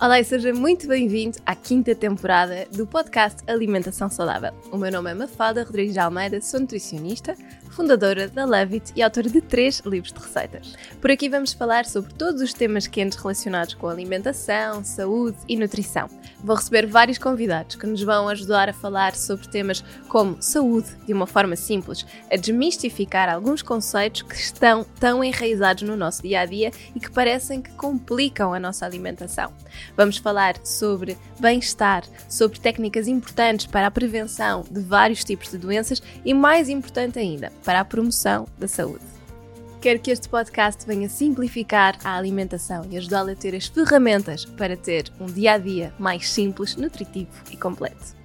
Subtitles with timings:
[0.00, 4.50] Olá e seja muito bem-vindo à quinta temporada do podcast Alimentação Saudável.
[4.72, 7.36] O meu nome é Mafalda Rodrigues de Almeida, sou nutricionista,
[7.70, 10.74] fundadora da Levit e autora de três livros de receitas.
[11.00, 16.08] Por aqui vamos falar sobre todos os temas quentes relacionados com alimentação, saúde e nutrição.
[16.42, 21.12] Vou receber vários convidados que nos vão ajudar a falar sobre temas como saúde de
[21.12, 26.46] uma forma simples, a desmistificar alguns conceitos que estão tão enraizados no nosso dia a
[26.46, 29.52] dia e que parecem que complicam a nossa alimentação.
[29.96, 36.02] Vamos falar sobre bem-estar, sobre técnicas importantes para a prevenção de vários tipos de doenças
[36.24, 39.04] e, mais importante ainda, para a promoção da saúde.
[39.80, 44.76] Quero que este podcast venha simplificar a alimentação e ajudá-la a ter as ferramentas para
[44.76, 48.20] ter um dia a dia mais simples, nutritivo e completo.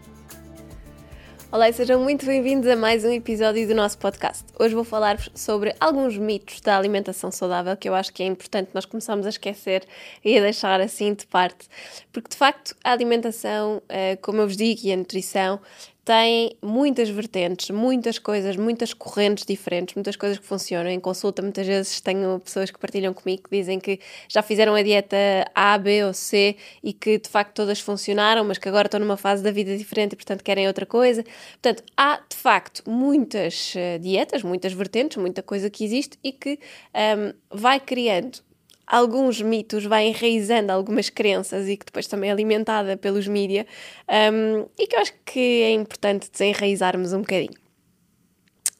[1.56, 4.44] Olá e sejam muito bem-vindos a mais um episódio do nosso podcast.
[4.60, 8.72] Hoje vou falar-vos sobre alguns mitos da alimentação saudável que eu acho que é importante
[8.74, 9.86] nós começarmos a esquecer
[10.22, 11.70] e a deixar assim de parte,
[12.12, 15.62] porque de facto a alimentação, eh, como eu vos digo, e a nutrição
[16.06, 20.92] tem muitas vertentes, muitas coisas, muitas correntes diferentes, muitas coisas que funcionam.
[20.92, 24.84] Em consulta, muitas vezes tenho pessoas que partilham comigo que dizem que já fizeram a
[24.84, 25.18] dieta
[25.56, 29.18] A, B ou C e que de facto todas funcionaram, mas que agora estão numa
[29.18, 31.24] fase da vida diferente e, portanto, querem outra coisa.
[31.54, 36.60] Portanto, há de facto muitas uh, dietas, muitas vertentes, muita coisa que existe e que
[36.94, 38.45] um, vai criando
[38.88, 43.66] alguns mitos, vai enraizando algumas crenças e que depois também é alimentada pelos mídia
[44.10, 47.66] um, e que eu acho que é importante desenraizarmos um bocadinho.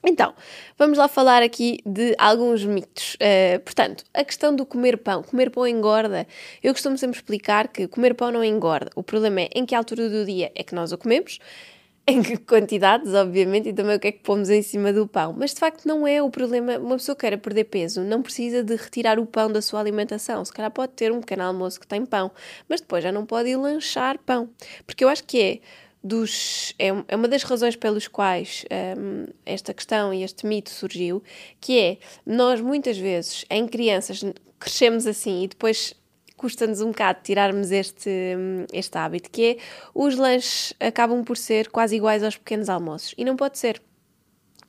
[0.08, 0.36] Então,
[0.78, 3.16] vamos lá falar aqui de alguns mitos.
[3.16, 5.24] Uh, portanto, a questão do comer pão.
[5.24, 6.28] Comer pão engorda.
[6.62, 8.92] Eu costumo sempre explicar que comer pão não engorda.
[8.96, 11.40] O problema é em que altura do dia é que nós o comemos
[12.08, 15.34] em que quantidades, obviamente, e também o que é que pomos em cima do pão.
[15.38, 16.78] Mas de facto não é o problema.
[16.78, 20.46] Uma pessoa que queira perder peso não precisa de retirar o pão da sua alimentação.
[20.46, 22.32] Se calhar pode ter um pequeno almoço que tem pão,
[22.70, 24.50] mas depois já não pode ir lanchar pão.
[24.86, 25.60] Porque eu acho que é
[26.04, 26.76] dos.
[26.78, 28.64] É, é uma das razões pelos quais
[28.98, 31.24] um, esta questão e este mito surgiu,
[31.60, 34.24] que é nós muitas vezes, em crianças,
[34.60, 35.96] crescemos assim e depois
[36.46, 38.12] custa-nos um bocado tirarmos este,
[38.72, 39.58] este hábito, que é
[39.96, 43.16] os lanches acabam por ser quase iguais aos pequenos almoços.
[43.18, 43.82] E não pode ser.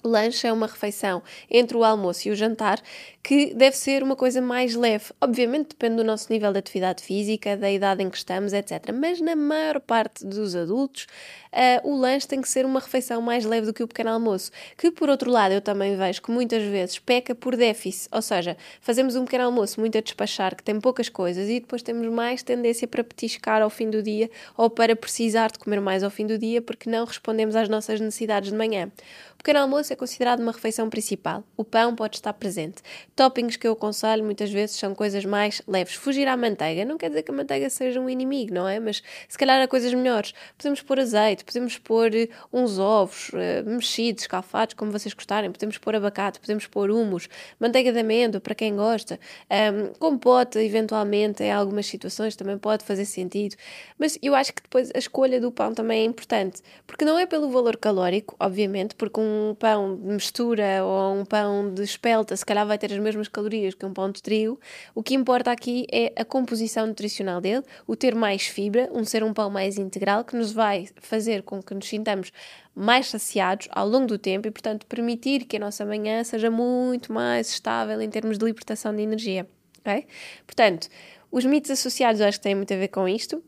[0.02, 2.80] O lanche é uma refeição entre o almoço e o jantar
[3.26, 5.06] que deve ser uma coisa mais leve.
[5.20, 8.92] Obviamente depende do nosso nível de atividade física, da idade em que estamos, etc.
[8.94, 11.08] Mas na maior parte dos adultos,
[11.52, 14.52] uh, o lanche tem que ser uma refeição mais leve do que o pequeno almoço.
[14.78, 18.56] Que por outro lado eu também vejo que muitas vezes peca por déficit, ou seja,
[18.80, 22.44] fazemos um pequeno almoço muito a despachar, que tem poucas coisas, e depois temos mais
[22.44, 26.28] tendência para petiscar ao fim do dia ou para precisar de comer mais ao fim
[26.28, 28.88] do dia porque não respondemos às nossas necessidades de manhã.
[29.34, 31.44] O pequeno almoço é considerado uma refeição principal.
[31.56, 32.82] O pão pode estar presente.
[33.16, 35.94] Toppings que eu aconselho muitas vezes são coisas mais leves.
[35.94, 38.78] Fugir à manteiga não quer dizer que a manteiga seja um inimigo, não é?
[38.78, 40.34] Mas se calhar há coisas melhores.
[40.58, 45.50] Podemos pôr azeite, podemos pôr eh, uns ovos uh, mexidos, escalfados, como vocês gostarem.
[45.50, 47.26] Podemos pôr abacate, podemos pôr humus,
[47.58, 49.18] manteiga de amêndoa, para quem gosta.
[49.50, 53.56] Um, compota, eventualmente, em algumas situações também pode fazer sentido.
[53.98, 56.60] Mas eu acho que depois a escolha do pão também é importante.
[56.86, 61.72] Porque não é pelo valor calórico, obviamente, porque um pão de mistura ou um pão
[61.72, 64.60] de espelta se calhar vai ter as mesmas calorias que um pão de trigo.
[64.94, 69.22] O que importa aqui é a composição nutricional dele, o ter mais fibra, um ser
[69.22, 72.32] um pão mais integral, que nos vai fazer com que nos sintamos
[72.74, 77.12] mais saciados ao longo do tempo e, portanto, permitir que a nossa manhã seja muito
[77.12, 79.48] mais estável em termos de libertação de energia.
[79.80, 80.06] Okay?
[80.44, 80.88] Portanto,
[81.30, 83.42] os mitos associados acho que têm muito a ver com isto.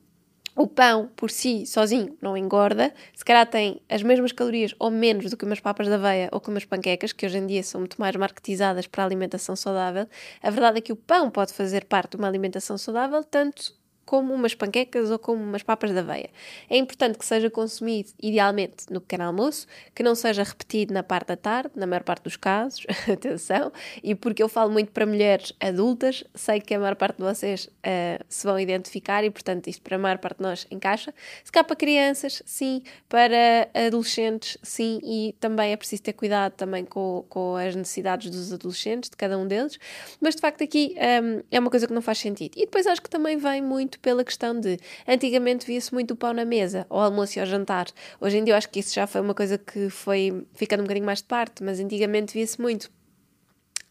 [0.61, 2.93] O pão por si, sozinho, não engorda.
[3.15, 6.41] Se calhar tem as mesmas calorias ou menos do que umas papas de aveia ou
[6.41, 10.09] que umas panquecas, que hoje em dia são muito mais marketizadas para a alimentação saudável.
[10.43, 13.73] A verdade é que o pão pode fazer parte de uma alimentação saudável, tanto
[14.09, 16.31] como umas panquecas ou como umas papas de aveia.
[16.71, 21.29] É importante que seja consumido idealmente no pequeno almoço, que não seja repetido na parte
[21.29, 23.71] da tarde, na maior parte dos casos, atenção,
[24.03, 27.67] e porque eu falo muito para mulheres adultas, sei que a maior parte de vocês
[27.67, 31.13] uh, se vão identificar e, portanto, isto para a maior parte de nós encaixa.
[31.45, 32.81] Se cá para crianças, sim,
[33.11, 38.55] para adolescentes, sim, e também é preciso ter cuidado também com, com as necessidades dos
[38.55, 39.79] adolescentes, de cada um deles,
[40.19, 42.55] mas de facto aqui um, ehm, é uma coisa que não faz sentido.
[42.57, 46.17] E depois acho que também vem muito muito pela questão de antigamente via-se muito o
[46.17, 47.87] pão na mesa, ao almoço e ao jantar.
[48.21, 50.85] Hoje em dia eu acho que isso já foi uma coisa que foi ficando um
[50.85, 52.91] bocadinho mais de parte, mas antigamente via-se muito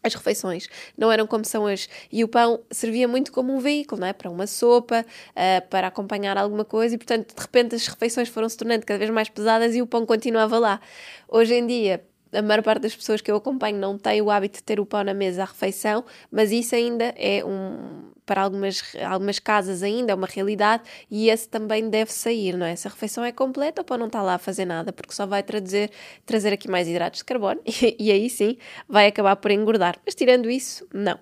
[0.00, 1.88] as refeições não eram como são hoje.
[2.10, 4.12] E o pão servia muito como um veículo, não é?
[4.12, 8.48] Para uma sopa, uh, para acompanhar alguma coisa, e portanto, de repente, as refeições foram
[8.48, 10.80] se tornando cada vez mais pesadas e o pão continuava lá.
[11.28, 14.58] Hoje em dia, a maior parte das pessoas que eu acompanho não tem o hábito
[14.58, 18.08] de ter o pão na mesa à refeição, mas isso ainda é um.
[18.26, 22.76] Para algumas, algumas casas ainda é uma realidade e esse também deve sair, não é?
[22.76, 25.24] Se a refeição é completa, o pão não está lá a fazer nada, porque só
[25.24, 25.90] vai trazer,
[26.26, 29.98] trazer aqui mais hidratos de carbono e, e aí sim vai acabar por engordar.
[30.04, 31.18] Mas tirando isso, não.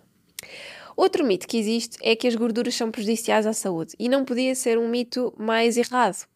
[0.97, 4.55] Outro mito que existe é que as gorduras são prejudiciais à saúde e não podia
[4.55, 6.27] ser um mito mais errado.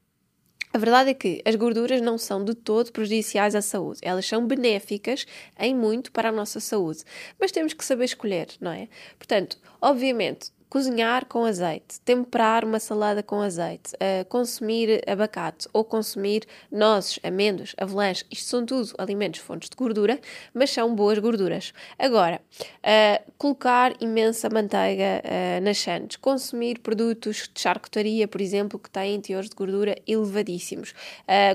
[0.72, 3.98] A verdade é que as gorduras não são de todo prejudiciais à saúde.
[4.02, 5.26] Elas são benéficas
[5.58, 7.02] em muito para a nossa saúde.
[7.40, 8.88] Mas temos que saber escolher, não é?
[9.18, 16.46] Portanto, obviamente, cozinhar com azeite, temperar uma salada com azeite, uh, consumir abacate ou consumir
[16.70, 20.20] nozes, amêndoas, avelãs, isto são tudo alimentos fontes de gordura,
[20.54, 21.74] mas são boas gorduras.
[21.98, 28.88] Agora, uh, colocar imensa manteiga uh, nas sandes, consumir produtos de charcutaria, por exemplo, que
[28.88, 30.94] têm teores de gordura elevadíssimos,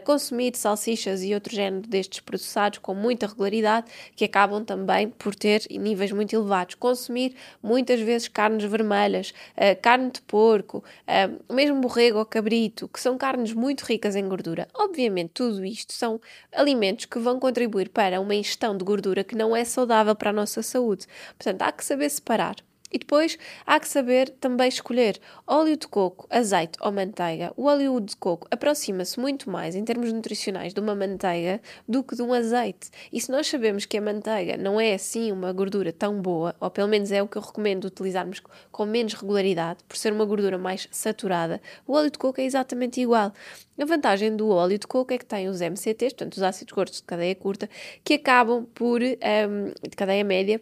[0.04, 5.62] consumir salsichas e outro género destes processados com muita regularidade, que acabam também por ter
[5.70, 11.80] níveis muito elevados, consumir muitas vezes carnes vermelhas ovelhas, uh, carne de porco, uh, mesmo
[11.80, 14.68] borrego ou cabrito, que são carnes muito ricas em gordura.
[14.74, 16.20] Obviamente, tudo isto são
[16.52, 20.34] alimentos que vão contribuir para uma ingestão de gordura que não é saudável para a
[20.34, 21.06] nossa saúde.
[21.38, 22.56] Portanto, há que saber separar.
[22.96, 27.52] E depois há que saber também escolher óleo de coco, azeite ou manteiga.
[27.58, 32.16] O óleo de coco aproxima-se muito mais em termos nutricionais de uma manteiga do que
[32.16, 32.90] de um azeite.
[33.12, 36.72] E se nós sabemos que a manteiga não é assim uma gordura tão boa, ou
[36.72, 40.58] pelo menos é o que eu recomendo utilizarmos com menos regularidade, por ser uma gordura
[40.58, 43.34] mais saturada, o óleo de coco é exatamente igual.
[43.78, 46.96] A vantagem do óleo de coco é que tem os MCTs, portanto os ácidos gordos
[46.96, 47.70] de cadeia curta,
[48.06, 50.62] que acabam por, um, de cadeia média,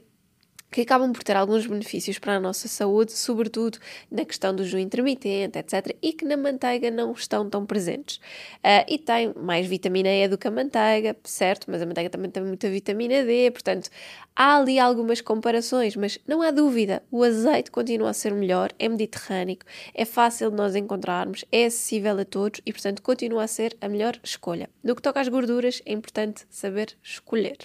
[0.73, 3.77] que acabam por ter alguns benefícios para a nossa saúde, sobretudo
[4.09, 8.17] na questão do jejum intermitente, etc., e que na manteiga não estão tão presentes.
[8.57, 11.69] Uh, e tem mais vitamina E do que a manteiga, certo?
[11.69, 13.89] Mas a manteiga também tem muita vitamina D, portanto,
[14.35, 18.89] há ali algumas comparações, mas não há dúvida, o azeite continua a ser melhor, é
[18.89, 19.59] mediterrâneo,
[19.93, 23.87] é fácil de nós encontrarmos, é acessível a todos e, portanto, continua a ser a
[23.87, 24.67] melhor escolha.
[24.83, 27.57] No que toca às gorduras, é importante saber escolher,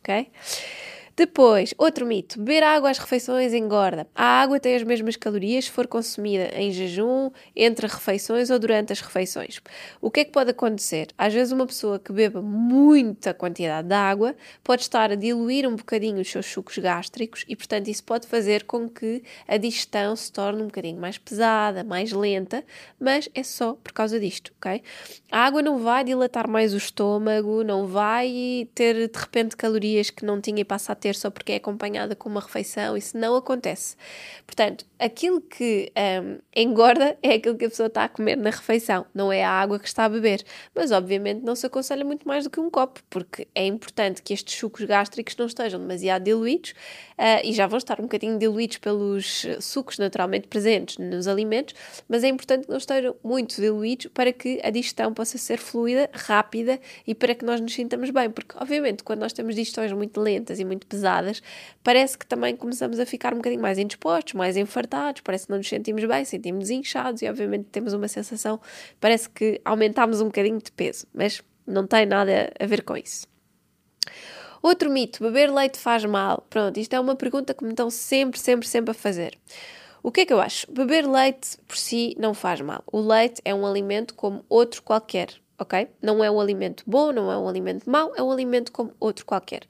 [0.00, 0.30] ok?
[1.18, 4.06] Depois, outro mito: beber água às refeições engorda.
[4.14, 8.92] A água tem as mesmas calorias se for consumida em jejum, entre refeições ou durante
[8.92, 9.60] as refeições.
[10.00, 11.08] O que é que pode acontecer?
[11.18, 15.74] Às vezes, uma pessoa que beba muita quantidade de água pode estar a diluir um
[15.74, 20.30] bocadinho os seus sucos gástricos e, portanto, isso pode fazer com que a digestão se
[20.30, 22.64] torne um bocadinho mais pesada, mais lenta,
[23.00, 24.80] mas é só por causa disto, ok?
[25.32, 30.24] A água não vai dilatar mais o estômago, não vai ter de repente calorias que
[30.24, 33.16] não tinha e passa a ter ter só porque é acompanhada com uma refeição, isso
[33.16, 33.96] não acontece.
[34.46, 39.06] Portanto, aquilo que um, engorda é aquilo que a pessoa está a comer na refeição,
[39.14, 40.44] não é a água que está a beber.
[40.74, 44.34] Mas, obviamente, não se aconselha muito mais do que um copo, porque é importante que
[44.34, 46.70] estes sucos gástricos não estejam demasiado diluídos
[47.18, 51.74] uh, e já vão estar um bocadinho diluídos pelos sucos naturalmente presentes nos alimentos,
[52.08, 56.10] mas é importante que não estejam muito diluídos para que a digestão possa ser fluida,
[56.12, 60.20] rápida e para que nós nos sintamos bem, porque, obviamente, quando nós temos digestões muito
[60.20, 60.97] lentas e muito pesadas,
[61.82, 65.58] parece que também começamos a ficar um bocadinho mais indispostos, mais enfartados parece que não
[65.58, 68.60] nos sentimos bem, sentimos inchados e obviamente temos uma sensação,
[69.00, 73.26] parece que aumentámos um bocadinho de peso, mas não tem nada a ver com isso.
[74.62, 76.44] Outro mito, beber leite faz mal?
[76.50, 79.38] Pronto, isto é uma pergunta que me estão sempre, sempre, sempre a fazer.
[80.02, 80.70] O que é que eu acho?
[80.70, 82.82] Beber leite por si não faz mal.
[82.90, 85.28] O leite é um alimento como outro qualquer
[85.58, 85.88] ok?
[86.00, 89.26] Não é um alimento bom, não é um alimento mau, é um alimento como outro
[89.26, 89.62] qualquer.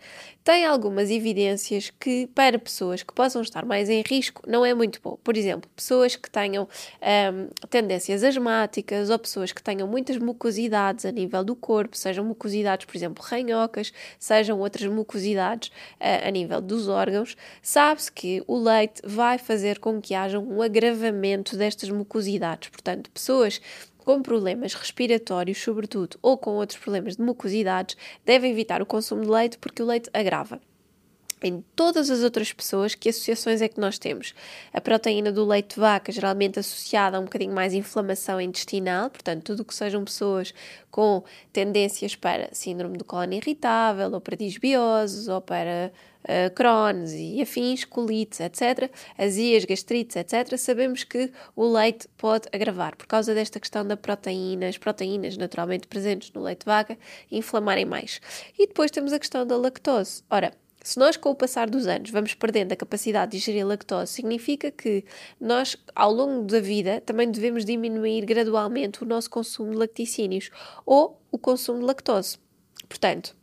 [0.45, 5.01] Tem algumas evidências que, para pessoas que possam estar mais em risco, não é muito
[5.03, 5.19] bom.
[5.23, 11.11] Por exemplo, pessoas que tenham um, tendências asmáticas ou pessoas que tenham muitas mucosidades a
[11.11, 16.89] nível do corpo, sejam mucosidades, por exemplo, ranhocas, sejam outras mucosidades uh, a nível dos
[16.89, 22.69] órgãos, sabe-se que o leite vai fazer com que haja um agravamento destas mucosidades.
[22.69, 23.61] Portanto, pessoas
[24.09, 29.29] com problemas respiratórios, sobretudo, ou com outros problemas de mucosidades, devem evitar o consumo de
[29.29, 30.59] leite porque o leite agrava
[31.43, 34.35] em todas as outras pessoas, que associações é que nós temos?
[34.73, 39.45] A proteína do leite de vaca, geralmente associada a um bocadinho mais inflamação intestinal, portanto,
[39.45, 40.55] tudo que sejam pessoas
[40.91, 41.23] com
[41.53, 45.93] tendências para síndrome do cólon irritável, ou para disbioses, ou para
[46.29, 52.97] uh, Crohn's e afins, colites, etc., azias, gastrites, etc., sabemos que o leite pode agravar
[52.97, 56.99] por causa desta questão da proteína, as proteínas naturalmente presentes no leite de vaca
[57.31, 58.21] inflamarem mais.
[58.59, 60.23] E depois temos a questão da lactose.
[60.31, 64.13] Ora, se nós, com o passar dos anos, vamos perdendo a capacidade de digerir lactose,
[64.13, 65.05] significa que
[65.41, 70.51] nós, ao longo da vida, também devemos diminuir gradualmente o nosso consumo de lacticínios
[70.87, 72.39] ou o consumo de lactose.
[72.89, 73.37] Portanto,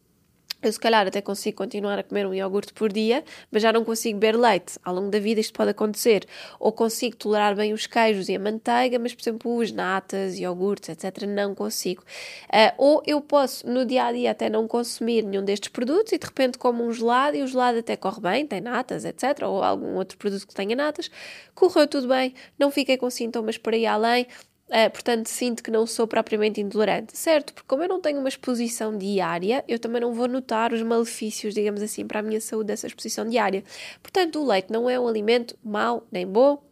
[0.68, 3.84] eu se calhar até consigo continuar a comer um iogurte por dia, mas já não
[3.84, 4.78] consigo beber leite.
[4.84, 6.26] Ao longo da vida isto pode acontecer.
[6.60, 10.90] Ou consigo tolerar bem os queijos e a manteiga, mas por exemplo os natas, iogurtes,
[10.90, 11.24] etc.
[11.28, 12.04] não consigo.
[12.50, 16.18] Uh, ou eu posso no dia a dia até não consumir nenhum destes produtos e
[16.18, 19.44] de repente como um gelado e o gelado até corre bem, tem natas, etc.
[19.44, 21.10] Ou algum outro produto que tenha natas,
[21.54, 24.28] correu tudo bem, não fiquei com sintomas por aí além
[24.68, 27.54] Uh, portanto, sinto que não sou propriamente intolerante, certo?
[27.54, 31.54] Porque como eu não tenho uma exposição diária, eu também não vou notar os malefícios,
[31.54, 33.64] digamos assim, para a minha saúde dessa exposição diária.
[34.02, 36.64] Portanto, o leite não é um alimento mau nem bom,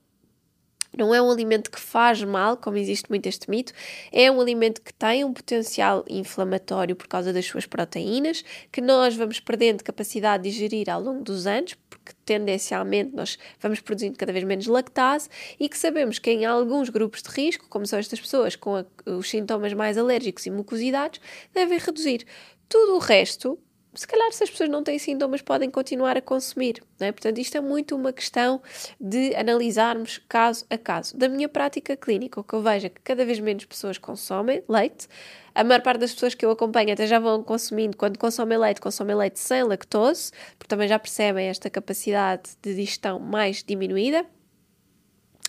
[0.97, 3.73] não é um alimento que faz mal, como existe muito este mito,
[4.11, 9.15] é um alimento que tem um potencial inflamatório por causa das suas proteínas, que nós
[9.15, 14.31] vamos perdendo capacidade de digerir ao longo dos anos, porque tendencialmente nós vamos produzindo cada
[14.31, 18.19] vez menos lactase, e que sabemos que em alguns grupos de risco, como são estas
[18.19, 21.19] pessoas com a, os sintomas mais alérgicos e mucosidades,
[21.53, 22.25] devem reduzir.
[22.69, 23.59] Tudo o resto
[23.95, 27.11] se calhar se as pessoas não têm sintomas podem continuar a consumir, é?
[27.11, 28.61] Portanto, isto é muito uma questão
[28.99, 31.17] de analisarmos caso a caso.
[31.17, 34.63] Da minha prática clínica, o que eu vejo é que cada vez menos pessoas consomem
[34.67, 35.07] leite.
[35.53, 38.81] A maior parte das pessoas que eu acompanho até já vão consumindo, quando consomem leite,
[38.81, 44.25] consomem leite sem lactose, porque também já percebem esta capacidade de digestão mais diminuída.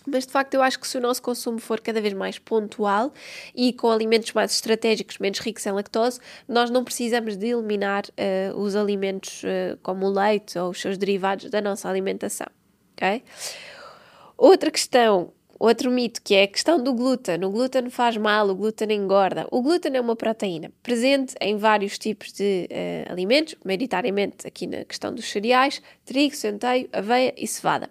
[0.06, 3.12] Mas de facto, eu acho que se o nosso consumo for cada vez mais pontual
[3.54, 8.58] e com alimentos mais estratégicos, menos ricos em lactose, nós não precisamos de eliminar uh,
[8.58, 12.46] os alimentos uh, como o leite ou os seus derivados da nossa alimentação.
[14.36, 17.44] Outra questão Outro mito que é a questão do glúten.
[17.44, 19.46] O glúten faz mal, o glúten engorda.
[19.50, 24.84] O glúten é uma proteína presente em vários tipos de uh, alimentos, maioritariamente aqui na
[24.84, 27.88] questão dos cereais, trigo, centeio, aveia e cevada.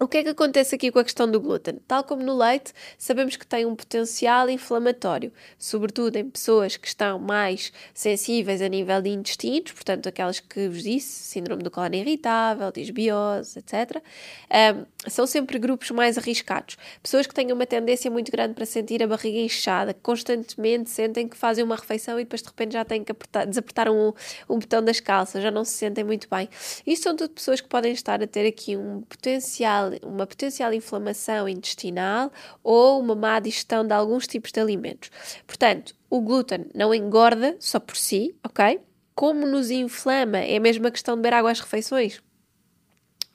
[0.00, 1.80] O que é que acontece aqui com a questão do glúten?
[1.88, 7.18] Tal como no leite, sabemos que tem um potencial inflamatório, sobretudo em pessoas que estão
[7.18, 12.70] mais sensíveis a nível de intestinos, portanto, aquelas que vos disse, síndrome do cólon irritável,
[12.70, 14.00] disbiose, etc.
[14.48, 16.76] Um, são sempre grupos mais arriscados.
[17.02, 21.26] Pessoas que têm uma tendência muito grande para sentir a barriga inchada, que constantemente sentem
[21.26, 24.12] que fazem uma refeição e depois de repente já têm que apertar, desapertar um,
[24.48, 26.48] um botão das calças, já não se sentem muito bem.
[26.86, 31.48] Isto são tudo pessoas que podem estar a ter aqui um potencial uma potencial inflamação
[31.48, 32.30] intestinal
[32.62, 35.10] ou uma má digestão de alguns tipos de alimentos.
[35.46, 38.80] Portanto, o glúten não engorda só por si, ok?
[39.14, 42.20] Como nos inflama, é a mesma questão de beber água às refeições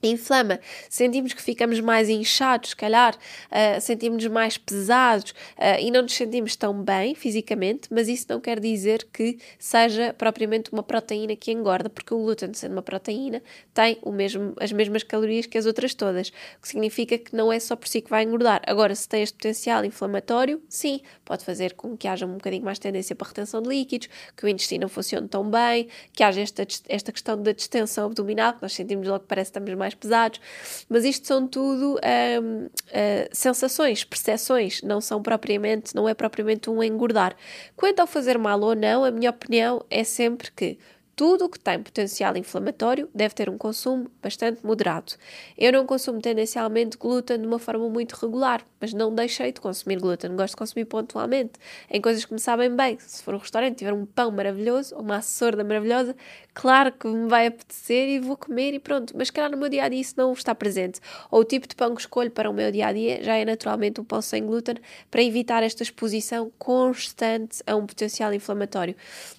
[0.08, 6.02] inflama, sentimos que ficamos mais inchados, se calhar, uh, sentimos-nos mais pesados uh, e não
[6.02, 11.36] nos sentimos tão bem fisicamente, mas isso não quer dizer que seja propriamente uma proteína
[11.36, 13.42] que engorda, porque o glúten, sendo uma proteína,
[13.72, 17.52] tem o mesmo, as mesmas calorias que as outras todas, o que significa que não
[17.52, 18.62] é só por si que vai engordar.
[18.66, 22.78] Agora, se tem este potencial inflamatório, sim, pode fazer com que haja um bocadinho mais
[22.78, 26.66] tendência para retenção de líquidos, que o intestino não funcione tão bem, que haja esta,
[26.88, 29.96] esta questão da distensão abdominal, que nós sentimos logo que parece que estamos mais mais
[29.96, 30.40] pesados,
[30.88, 36.68] mas isto são tudo um, uh, ah, sensações, percepções, não são propriamente, não é propriamente
[36.68, 37.34] um engordar.
[37.76, 40.78] Quanto ao fazer mal ou não, a minha opinião é sempre que
[41.16, 45.12] tudo o que tem potencial inflamatório deve ter um consumo bastante moderado.
[45.56, 49.98] Eu não consumo tendencialmente glúten de uma forma muito regular, mas não deixei de consumir
[49.98, 50.36] glúten.
[50.36, 51.52] Gosto de consumir pontualmente,
[51.90, 52.98] em coisas que me sabem bem.
[53.00, 56.14] Se for um restaurante tiver um pão maravilhoso ou uma açorda maravilhosa,
[56.52, 59.14] claro que me vai apetecer e vou comer e pronto.
[59.16, 61.00] Mas, claro, no meu dia a dia isso não está presente.
[61.30, 63.44] Ou o tipo de pão que escolho para o meu dia a dia já é
[63.46, 64.74] naturalmente um pão sem glúten
[65.10, 68.94] para evitar esta exposição constante a um potencial inflamatório.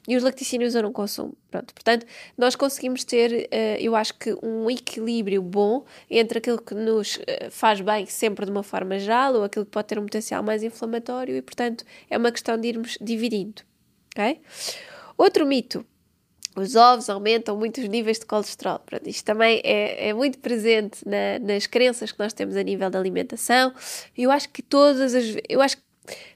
[0.07, 1.35] E os lacticínios eu não consumo.
[1.51, 2.05] Pronto, portanto,
[2.37, 7.49] nós conseguimos ter, uh, eu acho que, um equilíbrio bom entre aquilo que nos uh,
[7.49, 10.63] faz bem sempre de uma forma geral ou aquilo que pode ter um potencial mais
[10.63, 13.61] inflamatório e, portanto, é uma questão de irmos dividindo.
[14.13, 14.41] ok?
[15.17, 15.85] Outro mito.
[16.55, 18.79] Os ovos aumentam muito os níveis de colesterol.
[18.79, 22.89] Pronto, isto também é, é muito presente na, nas crenças que nós temos a nível
[22.89, 23.73] da alimentação.
[24.17, 25.35] Eu acho que todas as.
[25.49, 25.83] Eu acho que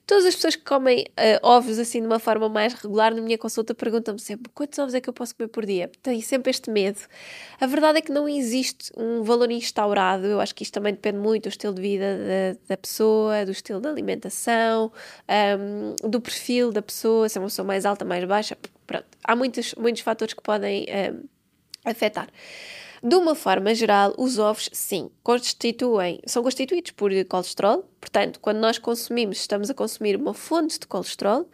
[0.05, 3.37] Todas as pessoas que comem uh, ovos assim de uma forma mais regular na minha
[3.37, 5.91] consulta perguntam-me sempre quantos ovos é que eu posso comer por dia?
[6.01, 6.99] Tenho sempre este medo.
[7.59, 10.25] A verdade é que não existe um valor instaurado.
[10.25, 13.51] Eu acho que isto também depende muito do estilo de vida da, da pessoa, do
[13.51, 14.91] estilo de alimentação,
[15.59, 18.57] um, do perfil da pessoa, se é uma pessoa mais alta, mais baixa.
[18.87, 19.05] Pronto.
[19.23, 21.27] Há muitos, muitos fatores que podem um,
[21.85, 22.27] afetar.
[23.01, 28.77] De uma forma geral, os ovos, sim, constituem, são constituídos por colesterol, portanto, quando nós
[28.77, 31.47] consumimos, estamos a consumir uma fonte de colesterol.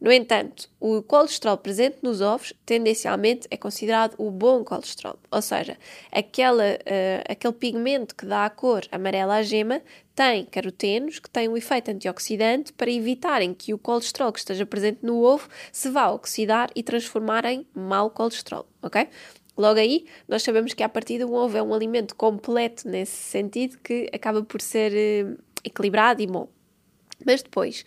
[0.00, 5.76] No entanto, o colesterol presente nos ovos, tendencialmente, é considerado o bom colesterol, ou seja,
[6.10, 9.82] aquela, uh, aquele pigmento que dá a cor amarela à gema
[10.14, 14.98] tem carotenos que têm um efeito antioxidante para evitarem que o colesterol que esteja presente
[15.02, 19.08] no ovo se vá oxidar e transformar em mau colesterol, ok?
[19.56, 23.78] Logo aí, nós sabemos que a partir do ovo é um alimento completo nesse sentido
[23.78, 26.48] que acaba por ser eh, equilibrado e bom.
[27.24, 27.84] Mas depois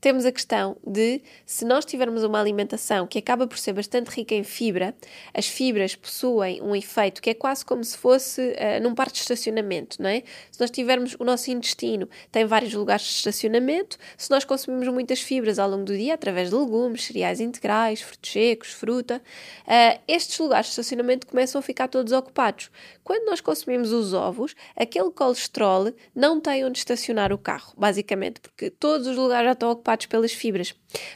[0.00, 4.34] temos a questão de se nós tivermos uma alimentação que acaba por ser bastante rica
[4.34, 4.94] em fibra,
[5.34, 9.20] as fibras possuem um efeito que é quase como se fosse uh, num parque de
[9.20, 10.22] estacionamento, não é?
[10.50, 15.20] Se nós tivermos o nosso intestino, tem vários lugares de estacionamento, se nós consumimos muitas
[15.20, 19.22] fibras ao longo do dia, através de legumes, cereais integrais, frutos secos, fruta,
[19.66, 22.70] uh, estes lugares de estacionamento começam a ficar todos ocupados.
[23.02, 28.70] Quando nós consumimos os ovos, aquele colesterol não tem onde estacionar o carro, basicamente, porque
[28.78, 30.74] todos os lugares já estão ocupados pelas fibras.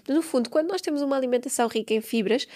[0.09, 2.47] No fundo, quando nós temos uma alimentação rica em fibras,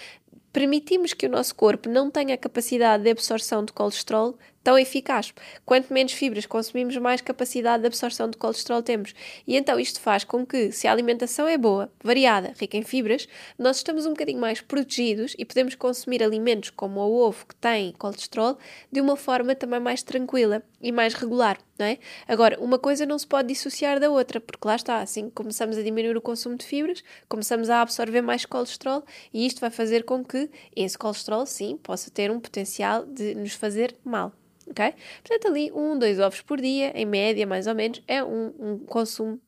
[0.51, 5.31] permitimos que o nosso corpo não tenha a capacidade de absorção de colesterol tão eficaz.
[5.63, 9.13] Quanto menos fibras consumimos, mais capacidade de absorção de colesterol temos.
[9.45, 13.29] E então isto faz com que, se a alimentação é boa, variada, rica em fibras,
[13.59, 17.91] nós estamos um bocadinho mais protegidos e podemos consumir alimentos como o ovo, que tem
[17.91, 18.57] colesterol,
[18.91, 21.99] de uma forma também mais tranquila e mais regular, não é?
[22.27, 25.83] Agora, uma coisa não se pode dissociar da outra, porque lá está, assim começamos a
[25.83, 30.25] diminuir o consumo de fibras, começamos a absorver mais colesterol e isto vai fazer com
[30.25, 34.33] que esse colesterol, sim, possa ter um potencial de nos fazer mal
[34.69, 34.93] ok?
[35.23, 38.79] Portanto, ali um, dois ovos por dia, em média, mais ou menos, é um, um
[38.79, 39.39] consumo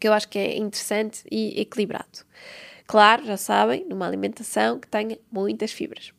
[0.00, 2.24] que eu acho que é interessante e equilibrado.
[2.86, 6.12] Claro, já sabem, numa alimentação que tenha muitas fibras.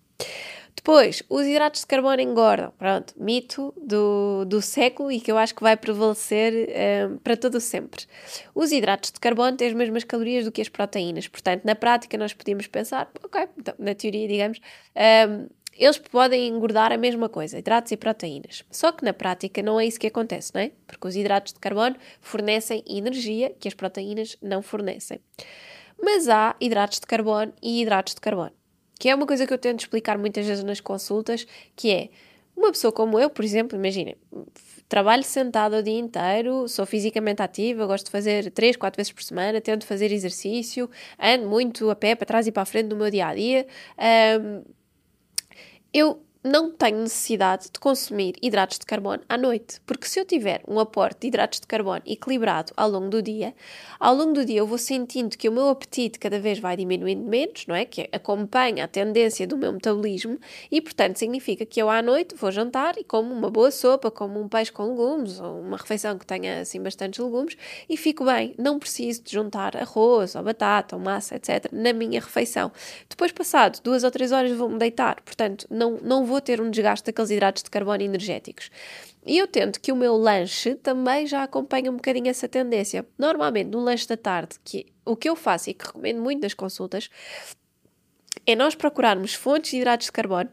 [0.75, 2.71] Depois, os hidratos de carbono engordam.
[2.77, 7.36] Pronto, mito do, do século e que eu acho que vai prevalecer um, eh, para
[7.36, 8.05] todo sempre.
[8.55, 11.27] Os hidratos de carbono têm as mesmas calorias do que as proteínas.
[11.27, 14.62] Portanto, na prática, nós podíamos pensar, ok, então, na teoria, digamos, um,
[14.95, 15.48] eh,
[15.79, 18.65] eles podem engordar a mesma coisa, hidratos e proteínas.
[18.69, 20.71] Só que na prática não é isso que acontece, não é?
[20.86, 25.21] Porque os hidratos de carbono fornecem energia que as proteínas não fornecem.
[26.01, 28.51] Mas há hidratos de carbono e hidratos de carbono,
[29.00, 32.09] que é uma coisa que eu tento explicar muitas vezes nas consultas, que é
[32.55, 34.17] uma pessoa como eu, por exemplo, imaginem,
[34.89, 39.24] trabalho sentado o dia inteiro, sou fisicamente ativa, gosto de fazer 3, 4 vezes por
[39.24, 42.98] semana, tento fazer exercício, ando muito a pé para trás e para a frente no
[42.98, 43.65] meu dia a dia.
[44.42, 44.78] Um,
[45.93, 50.61] eu não tenho necessidade de consumir hidratos de carbono à noite, porque se eu tiver
[50.65, 53.53] um aporte de hidratos de carbono equilibrado ao longo do dia,
[53.99, 57.27] ao longo do dia eu vou sentindo que o meu apetite cada vez vai diminuindo
[57.27, 57.83] menos, não é?
[57.83, 60.39] Que acompanha a tendência do meu metabolismo
[60.71, 64.39] e, portanto, significa que eu à noite vou jantar e como uma boa sopa, como
[64.39, 67.57] um peixe com legumes ou uma refeição que tenha assim bastantes legumes
[67.89, 68.55] e fico bem.
[68.57, 72.71] Não preciso de juntar arroz ou batata ou massa, etc., na minha refeição.
[73.09, 77.05] Depois, passado duas ou três horas, vou-me deitar, portanto, não, não vou ter um desgaste
[77.05, 78.70] daqueles hidratos de carbono energéticos.
[79.25, 83.05] E eu tento que o meu lanche também já acompanhe um bocadinho essa tendência.
[83.18, 86.53] Normalmente, no lanche da tarde, que o que eu faço e que recomendo muito nas
[86.53, 87.09] consultas,
[88.46, 90.50] é nós procurarmos fontes de hidratos de carbono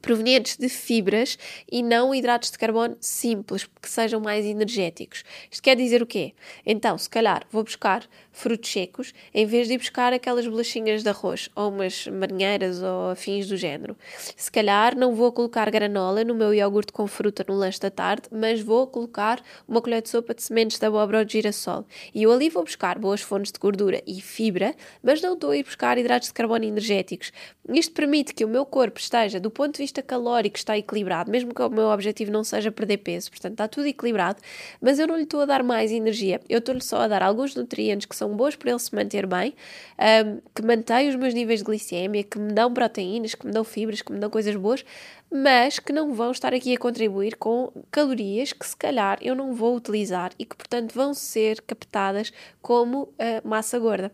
[0.00, 1.38] provenientes de fibras
[1.70, 5.24] e não hidratos de carbono simples, que sejam mais energéticos.
[5.50, 6.34] Isto quer dizer o quê?
[6.64, 11.08] Então, se calhar, vou buscar frutos secos em vez de ir buscar aquelas bolachinhas de
[11.08, 13.96] arroz ou umas marinheiras ou afins do género.
[14.36, 18.28] Se calhar, não vou colocar granola no meu iogurte com fruta no lanche da tarde,
[18.30, 21.84] mas vou colocar uma colher de sopa de sementes de abóbora ou de girassol.
[22.14, 25.56] E eu ali vou buscar boas fontes de gordura e fibra, mas não estou a
[25.56, 27.32] ir buscar hidratos de carbono energéticos.
[27.68, 31.54] Isto permite que o meu corpo esteja, do ponto de vista calórico, está equilibrado, mesmo
[31.54, 33.30] que o meu objetivo não seja perder peso.
[33.30, 34.40] Portanto, está tudo equilibrado,
[34.80, 36.40] mas eu não lhe estou a dar mais energia.
[36.48, 39.54] Eu estou-lhe só a dar alguns nutrientes que são bons para ele se manter bem,
[39.98, 43.64] um, que mantêm os meus níveis de glicemia, que me dão proteínas, que me dão
[43.64, 44.84] fibras, que me dão coisas boas,
[45.30, 49.54] mas que não vão estar aqui a contribuir com calorias que se calhar eu não
[49.54, 53.12] vou utilizar e que, portanto, vão ser captadas como uh,
[53.44, 54.12] massa gorda.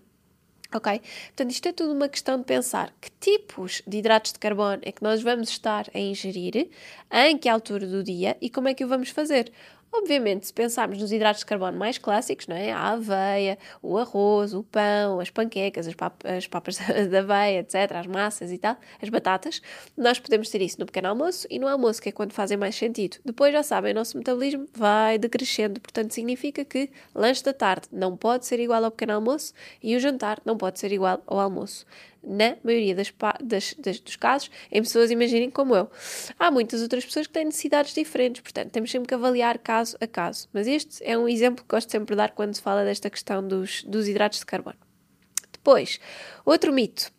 [0.74, 1.00] Ok?
[1.26, 4.90] Portanto, isto é tudo uma questão de pensar que tipos de hidratos de carbono é
[4.90, 6.68] que nós vamos estar a ingerir,
[7.12, 9.52] em que altura do dia e como é que o vamos fazer.
[9.96, 12.72] Obviamente, se pensarmos nos hidratos de carbono mais clássicos, não é?
[12.72, 16.78] a aveia, o arroz, o pão, as panquecas, as, pap as papas
[17.08, 19.62] da aveia, etc., as massas e tal, as batatas,
[19.96, 22.74] nós podemos ter isso no pequeno almoço e no almoço, que é quando fazem mais
[22.74, 23.18] sentido.
[23.24, 28.16] Depois, já sabem, o nosso metabolismo vai decrescendo, portanto, significa que lanche da tarde não
[28.16, 31.86] pode ser igual ao pequeno almoço e o jantar não pode ser igual ao almoço.
[32.26, 35.90] Na maioria das, das, das, dos casos, em pessoas, imaginem como eu.
[36.38, 40.06] Há muitas outras pessoas que têm necessidades diferentes, portanto, temos sempre que avaliar caso a
[40.06, 40.48] caso.
[40.52, 43.46] Mas este é um exemplo que gosto sempre de dar quando se fala desta questão
[43.46, 44.78] dos, dos hidratos de carbono.
[45.52, 45.98] Depois,
[46.44, 47.12] outro mito.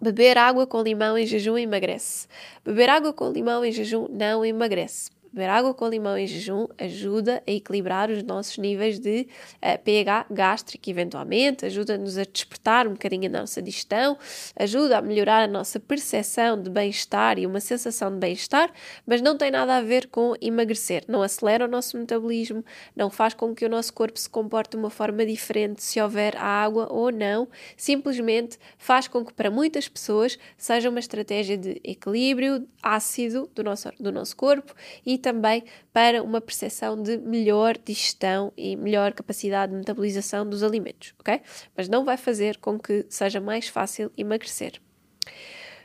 [0.00, 2.28] Beber água com limão em jejum emagrece.
[2.64, 5.10] Beber água com limão em jejum não emagrece.
[5.32, 9.76] Beber água com limão em jejum ajuda a equilibrar os nossos níveis de uh, eh,
[9.76, 14.16] pH gástrico, eventualmente, ajuda-nos a despertar um bocadinho a nossa digestão,
[14.56, 18.72] ajuda a melhorar a nossa percepção de bem-estar e uma sensação de bem-estar,
[19.06, 21.04] mas não tem nada a ver com emagrecer.
[21.06, 22.64] Não acelera o nosso metabolismo,
[22.96, 26.36] não faz com que o nosso corpo se comporte de uma forma diferente se houver
[26.36, 32.66] água ou não, simplesmente faz com que para muitas pessoas seja uma estratégia de equilíbrio
[32.82, 38.76] ácido do nosso, do nosso corpo e também para uma percepção de melhor digestão e
[38.76, 41.40] melhor capacidade de metabolização dos alimentos, ok?
[41.76, 44.80] Mas não vai fazer com que seja mais fácil emagrecer.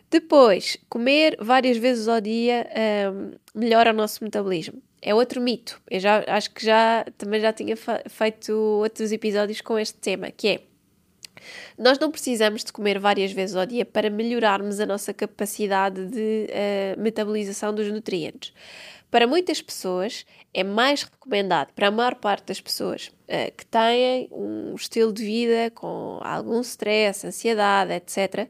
[0.09, 2.67] Depois, comer várias vezes ao dia
[3.11, 4.79] um, melhora o nosso metabolismo.
[5.01, 5.81] É outro mito.
[5.89, 10.47] Eu já acho que já também já tinha feito outros episódios com este tema, que
[10.47, 10.61] é
[11.77, 16.47] nós não precisamos de comer várias vezes ao dia para melhorarmos a nossa capacidade de
[16.49, 18.53] uh, metabolização dos nutrientes.
[19.10, 24.27] Para muitas pessoas, é mais recomendado, para a maior parte das pessoas uh, que têm
[24.32, 28.47] um estilo de vida com algum stress, ansiedade, etc.,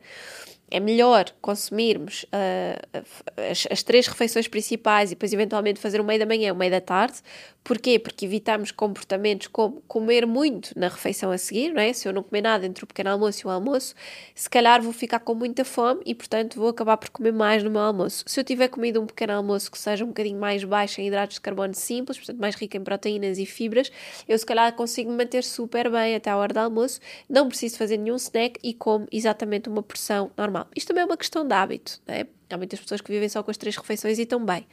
[0.73, 3.03] é melhor consumirmos uh,
[3.51, 6.71] as, as, três refeições principais e depois eventualmente fazer o meio da manhã, o meio
[6.71, 7.19] da tarde.
[7.63, 7.97] Porquê?
[7.97, 11.93] Porque evitamos comportamentos como comer muito na refeição a seguir, não é?
[11.93, 13.95] Se eu não comer nada entre o pequeno almoço e o almoço,
[14.35, 17.71] se calhar vou ficar com muita fome e, portanto, vou acabar por comer mais no
[17.71, 18.23] meu almoço.
[18.27, 21.35] Se eu tiver comido um pequeno almoço que seja um bocadinho mais baixo em hidratos
[21.35, 23.91] de carbono simples, portanto, mais rico em proteínas e fibras,
[24.27, 26.99] eu se calhar consigo me manter super bem até a hora do almoço,
[27.29, 30.67] não preciso fazer nenhum snack e como exatamente uma porção normal.
[30.75, 32.25] Isto também é uma questão de hábito, é?
[32.49, 34.67] Há muitas pessoas que vivem só com as três refeições e estão bem.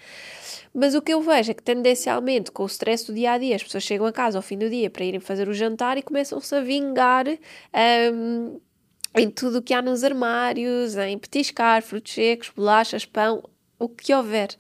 [0.74, 3.56] Mas o que eu vejo é que, tendencialmente, com o stress do dia a dia,
[3.56, 6.02] as pessoas chegam a casa ao fim do dia para irem fazer o jantar e
[6.02, 7.26] começam-se a vingar.
[8.12, 8.61] Um,
[9.16, 13.42] em tudo o que há nos armários, em petiscar, frutos secos, bolachas, pão,
[13.80, 14.50] o que houver.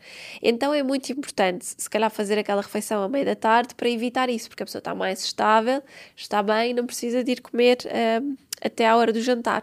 [0.42, 4.30] Então é muito importante, se calhar, fazer aquela refeição à meia da tarde para evitar
[4.30, 5.82] isso, porque a pessoa está mais estável,
[6.16, 7.78] está bem, não precisa de ir comer
[8.22, 9.62] um, até à hora do jantar.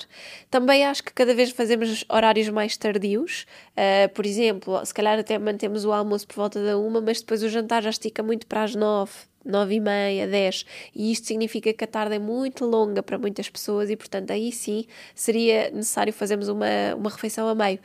[0.49, 3.45] Também acho que cada vez fazemos horários mais tardios.
[3.71, 7.43] Uh, por exemplo, se calhar até mantemos o almoço por volta da uma, mas depois
[7.43, 9.11] o jantar já estica muito para as nove,
[9.47, 13.49] nove e meia, dez, e isto significa que a tarde é muito longa para muitas
[13.49, 17.79] pessoas e, portanto, aí sim seria necessário fazermos uma, uma refeição a meio.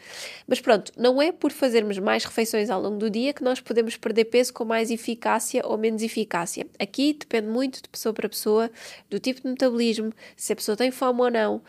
[0.46, 3.96] Mas pronto, não é por fazermos mais refeições ao longo do dia que nós podemos
[3.96, 6.66] perder peso com mais eficácia ou menos eficácia.
[6.78, 8.70] Aqui depende muito de pessoa para pessoa,
[9.08, 11.62] do tipo de metabolismo, se a pessoa tem fome ou não.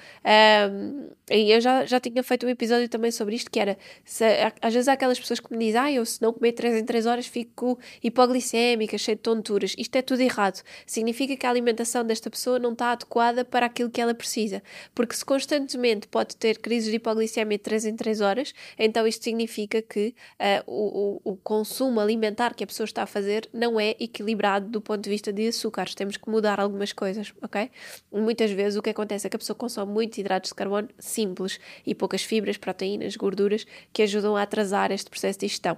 [0.71, 4.23] Um, e eu já, já tinha feito um episódio também sobre isto, que era, se,
[4.61, 6.85] às vezes há aquelas pessoas que me dizem, ah, eu se não comer 3 em
[6.85, 10.63] 3 horas fico hipoglicémica, cheio de tonturas isto é tudo errado.
[10.85, 14.63] Significa que a alimentação desta pessoa não está adequada para aquilo que ela precisa.
[14.95, 19.23] Porque se constantemente pode ter crises de hipoglicemia de 3 em 3 horas, então isto
[19.23, 23.79] significa que uh, o, o, o consumo alimentar que a pessoa está a fazer não
[23.79, 25.93] é equilibrado do ponto de vista de açúcares.
[25.93, 27.69] Temos que mudar algumas coisas, ok?
[28.11, 31.59] Muitas vezes o que acontece é que a pessoa consome muitos hidratos de carbono simples
[31.85, 35.77] e poucas fibras, proteínas, gorduras que ajudam a atrasar este processo de digestão.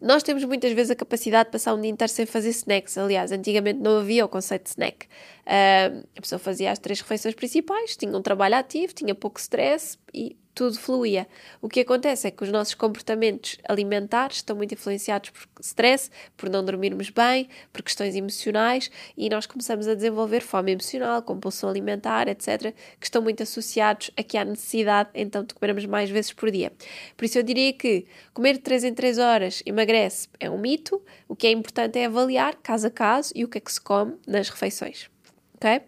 [0.00, 2.98] Nós temos muitas vezes a capacidade de passar um dia inteiro sem fazer snacks.
[2.98, 5.06] Aliás, antigamente não havia o conceito de snack.
[5.06, 9.98] Uh, a pessoa fazia as três refeições principais, tinha um trabalho ativo, tinha pouco stress
[10.12, 11.28] e tudo fluía.
[11.60, 16.48] O que acontece é que os nossos comportamentos alimentares estão muito influenciados por stress, por
[16.48, 22.26] não dormirmos bem, por questões emocionais e nós começamos a desenvolver fome emocional, compulsão alimentar,
[22.26, 26.50] etc., que estão muito associados a que há necessidade então de comermos mais vezes por
[26.50, 26.72] dia.
[27.18, 31.02] Por isso eu diria que comer de 3 em 3 horas emagrece é um mito,
[31.28, 33.80] o que é importante é avaliar caso a caso e o que é que se
[33.80, 35.10] come nas refeições.
[35.54, 35.82] Ok?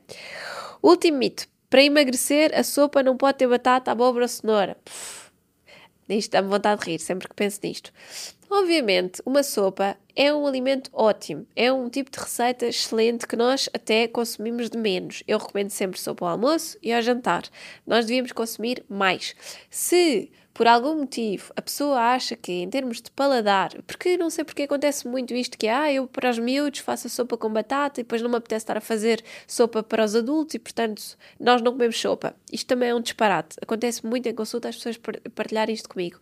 [0.82, 4.76] Último mito para emagrecer, a sopa não pode ter batata, abóbora ou cenoura.
[4.84, 5.30] Pff,
[6.08, 7.92] isto dá-me vontade de rir sempre que penso nisto.
[8.50, 13.68] Obviamente, uma sopa é um alimento ótimo, é um tipo de receita excelente que nós
[13.74, 15.22] até consumimos de menos.
[15.28, 17.42] Eu recomendo sempre sopa ao almoço e ao jantar.
[17.86, 19.36] Nós devíamos consumir mais.
[19.68, 24.42] Se por algum motivo a pessoa acha que em termos de paladar, porque não sei
[24.42, 28.00] porque acontece muito isto que é, ah, eu para os miúdos faço sopa com batata
[28.00, 31.62] e depois não me apetece estar a fazer sopa para os adultos e portanto nós
[31.62, 32.34] não comemos sopa.
[32.52, 33.54] Isto também é um disparate.
[33.62, 34.98] Acontece muito em consulta as pessoas
[35.32, 36.18] partilharem isto comigo.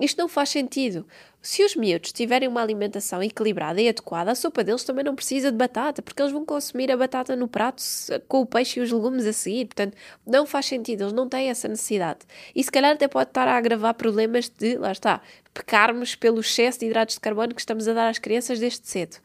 [0.00, 1.06] Isto não faz sentido.
[1.40, 5.50] Se os miúdos tiverem uma alimentação equilibrada e adequada, a sopa deles também não precisa
[5.50, 7.82] de batata, porque eles vão consumir a batata no prato
[8.26, 9.66] com o peixe e os legumes a seguir.
[9.66, 12.20] Portanto, não faz sentido, eles não têm essa necessidade.
[12.54, 15.22] E se calhar até pode estar a agravar problemas de, lá está,
[15.54, 19.16] pecarmos pelo excesso de hidratos de carbono que estamos a dar às crianças desde cedo.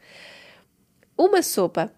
[1.18, 1.92] Uma sopa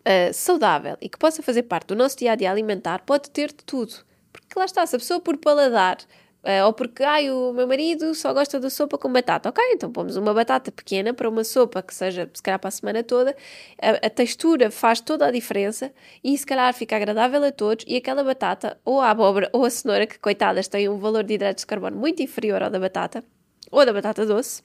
[0.00, 3.48] uh, saudável e que possa fazer parte do nosso dia a dia alimentar pode ter
[3.48, 3.94] de tudo.
[4.32, 5.98] Porque lá está, se a pessoa por paladar
[6.42, 9.48] Uh, ou porque, ai, o meu marido só gosta da sopa com batata.
[9.48, 12.70] Ok, então pomos uma batata pequena para uma sopa que seja, se calhar, para a
[12.70, 13.36] semana toda.
[13.80, 17.84] A, a, textura faz toda a diferença e, se calhar, fica agradável a todos.
[17.88, 21.34] E aquela batata, ou a abóbora ou a cenoura, que, coitadas, têm um valor de
[21.34, 23.24] hidratos de carbono muito inferior ao da batata,
[23.70, 24.62] ou da batata doce,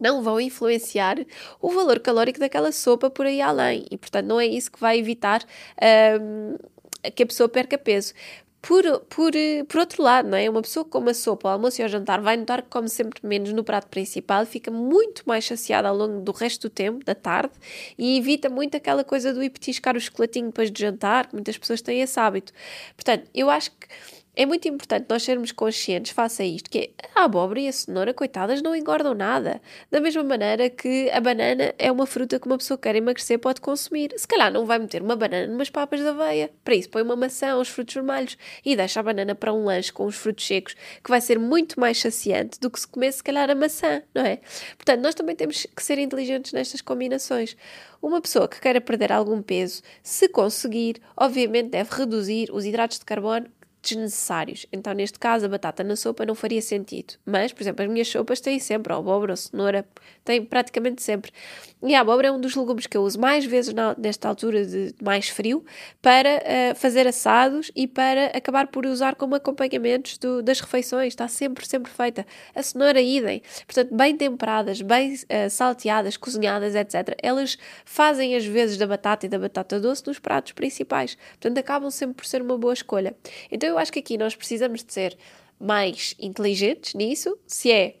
[0.00, 1.18] não vão influenciar
[1.60, 3.86] o valor calórico daquela sopa por aí além.
[3.90, 5.44] E, portanto, não é isso que vai evitar
[6.20, 6.56] um,
[7.10, 8.14] que a pessoa perca peso.
[8.66, 9.32] Por, por,
[9.68, 10.48] por outro lado, não é?
[10.48, 12.88] Uma pessoa que come a sopa ao almoço e ao jantar vai notar que come
[12.88, 17.04] sempre menos no prato principal fica muito mais saciada ao longo do resto do tempo,
[17.04, 17.52] da tarde,
[17.98, 21.58] e evita muito aquela coisa do ir petiscar o chocolatinho depois de jantar, que muitas
[21.58, 22.54] pessoas têm esse hábito.
[22.96, 23.86] Portanto, eu acho que
[24.36, 27.72] é muito importante nós sermos conscientes face a isto, que é, a abóbora e a
[27.72, 29.60] cenoura, coitadas, não engordam nada.
[29.90, 33.38] Da mesma maneira que a banana é uma fruta que uma pessoa que quer emagrecer
[33.38, 34.12] pode consumir.
[34.16, 36.50] Se calhar não vai meter uma banana numas papas de aveia.
[36.64, 39.92] Para isso põe uma maçã, uns frutos vermelhos e deixa a banana para um lanche
[39.92, 43.22] com os frutos secos, que vai ser muito mais saciante do que se comer se
[43.22, 44.40] calhar a maçã, não é?
[44.76, 47.56] Portanto, nós também temos que ser inteligentes nestas combinações.
[48.02, 53.04] Uma pessoa que queira perder algum peso, se conseguir, obviamente deve reduzir os hidratos de
[53.06, 53.46] carbono
[53.84, 54.66] desnecessários.
[54.72, 57.14] Então, neste caso, a batata na sopa não faria sentido.
[57.24, 59.86] Mas, por exemplo, as minhas sopas têm sempre abóbora ou cenoura,
[60.24, 61.30] têm praticamente sempre.
[61.82, 64.64] E a abóbora é um dos legumes que eu uso mais vezes na, nesta altura
[64.64, 65.62] de mais frio
[66.00, 71.08] para uh, fazer assados e para acabar por usar como acompanhamentos do, das refeições.
[71.08, 72.26] Está sempre, sempre feita.
[72.54, 73.42] A cenoura, idem.
[73.66, 77.14] Portanto, bem temperadas, bem uh, salteadas, cozinhadas, etc.
[77.22, 81.18] Elas fazem as vezes da batata e da batata doce nos pratos principais.
[81.32, 83.14] Portanto, acabam sempre por ser uma boa escolha.
[83.50, 85.16] Então, eu acho que aqui nós precisamos de ser
[85.60, 87.36] mais inteligentes nisso.
[87.46, 87.96] Se é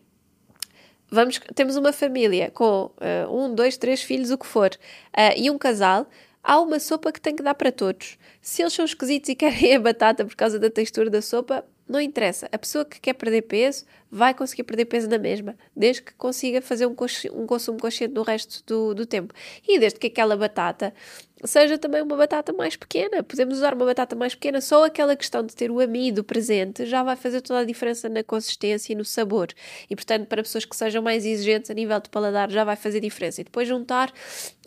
[1.10, 5.50] vamos, temos uma família com uh, um, dois, três filhos, o que for, uh, e
[5.50, 6.06] um casal,
[6.42, 8.18] há uma sopa que tem que dar para todos.
[8.40, 12.00] Se eles são esquisitos e querem a batata por causa da textura da sopa, não
[12.00, 12.48] interessa.
[12.50, 16.62] A pessoa que quer perder peso vai conseguir perder peso na mesma, desde que consiga
[16.62, 16.96] fazer um,
[17.32, 19.34] um consumo consciente no resto do, do tempo.
[19.66, 20.94] E desde que aquela batata
[21.44, 23.22] seja também uma batata mais pequena.
[23.22, 27.02] Podemos usar uma batata mais pequena, só aquela questão de ter o amido presente já
[27.02, 29.48] vai fazer toda a diferença na consistência e no sabor.
[29.88, 33.00] E portanto, para pessoas que sejam mais exigentes a nível de paladar, já vai fazer
[33.00, 33.40] diferença.
[33.40, 34.12] E depois juntar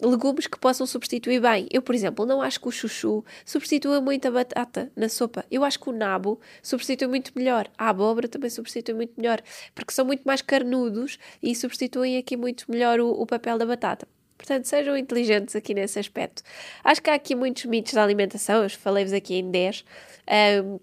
[0.02, 1.68] legumes que possam substituir bem.
[1.72, 5.46] Eu, por exemplo, não acho que o chuchu substitua muito a batata na sopa.
[5.50, 7.70] Eu acho que o nabo substitui muito melhor.
[7.78, 9.42] A abóbora também substitui muito melhor,
[9.74, 14.08] porque são muito mais carnudos e substituem aqui muito melhor o, o papel da batata.
[14.38, 16.44] Portanto, sejam inteligentes aqui nesse aspecto.
[16.84, 19.84] Acho que há aqui muitos mitos da alimentação, eu falei-vos aqui em 10.
[20.64, 20.80] Um,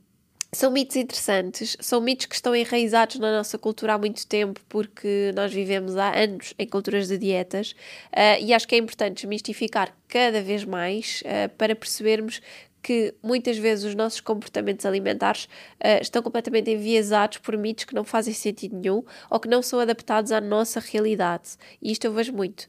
[0.55, 5.33] são mitos interessantes, são mitos que estão enraizados na nossa cultura há muito tempo, porque
[5.35, 7.73] nós vivemos há anos em culturas de dietas,
[8.13, 12.41] uh, e acho que é importante desmistificar cada vez mais uh, para percebermos
[12.81, 18.05] que muitas vezes os nossos comportamentos alimentares uh, estão completamente enviesados por mitos que não
[18.05, 21.57] fazem sentido nenhum ou que não são adaptados à nossa realidade.
[21.83, 22.69] E isto eu vejo muito.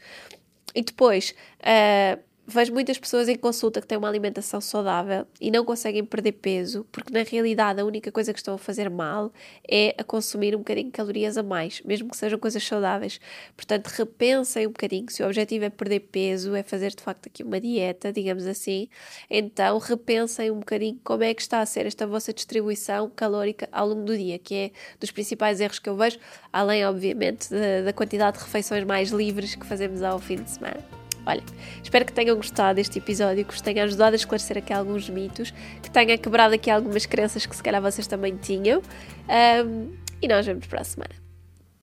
[0.75, 5.65] E depois, uh, vejo muitas pessoas em consulta que têm uma alimentação saudável e não
[5.65, 9.31] conseguem perder peso, porque na realidade a única coisa que estão a fazer mal
[9.67, 13.19] é a consumir um bocadinho de calorias a mais, mesmo que sejam coisas saudáveis.
[13.55, 15.10] Portanto, repensem um bocadinho.
[15.10, 18.88] Se o objetivo é perder peso, é fazer de facto aqui uma dieta, digamos assim,
[19.29, 23.88] então repensem um bocadinho como é que está a ser esta vossa distribuição calórica ao
[23.88, 26.19] longo do dia, que é dos principais erros que eu vejo,
[26.51, 31.05] além, obviamente, da, da quantidade de refeições mais livres que fazemos ao fim de semana.
[31.25, 31.41] Olha,
[31.83, 35.51] espero que tenham gostado deste episódio, que vos tenha ajudado a esclarecer aqui alguns mitos,
[35.81, 38.81] que tenha quebrado aqui algumas crenças que se calhar vocês também tinham.
[39.65, 41.24] Um, e nós vemos para a semana.